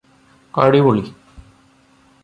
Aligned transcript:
അടിപൊളി 0.53 1.05